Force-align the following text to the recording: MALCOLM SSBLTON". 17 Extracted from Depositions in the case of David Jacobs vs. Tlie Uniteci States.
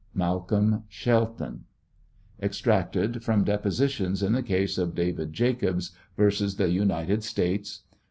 MALCOLM 0.15 0.85
SSBLTON". 0.89 1.37
17 1.37 1.63
Extracted 2.41 3.23
from 3.23 3.43
Depositions 3.43 4.23
in 4.23 4.33
the 4.33 4.41
case 4.41 4.79
of 4.79 4.95
David 4.95 5.31
Jacobs 5.31 5.91
vs. 6.17 6.55
Tlie 6.55 6.73
Uniteci 6.73 7.21
States. 7.21 7.83